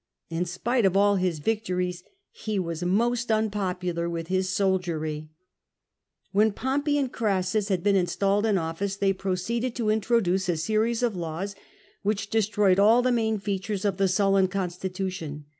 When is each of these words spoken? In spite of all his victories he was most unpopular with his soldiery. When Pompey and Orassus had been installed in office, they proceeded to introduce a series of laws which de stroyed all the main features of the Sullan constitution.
In 0.31 0.45
spite 0.45 0.83
of 0.83 0.97
all 0.97 1.17
his 1.17 1.37
victories 1.37 2.03
he 2.31 2.57
was 2.57 2.81
most 2.81 3.31
unpopular 3.31 4.09
with 4.09 4.29
his 4.29 4.49
soldiery. 4.49 5.29
When 6.31 6.53
Pompey 6.53 6.97
and 6.97 7.11
Orassus 7.13 7.67
had 7.69 7.83
been 7.83 7.95
installed 7.95 8.47
in 8.47 8.57
office, 8.57 8.95
they 8.95 9.13
proceeded 9.13 9.75
to 9.75 9.91
introduce 9.91 10.49
a 10.49 10.57
series 10.57 11.03
of 11.03 11.15
laws 11.15 11.53
which 12.01 12.31
de 12.31 12.41
stroyed 12.41 12.79
all 12.79 13.03
the 13.03 13.11
main 13.11 13.37
features 13.37 13.85
of 13.85 13.97
the 13.97 14.07
Sullan 14.07 14.49
constitution. 14.49 15.45